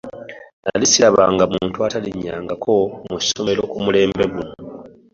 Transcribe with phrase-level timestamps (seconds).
[0.59, 2.73] Nnali ssirabanga ku muntu atalinnyangako
[3.07, 4.53] mu ssomero ku mulembe guno.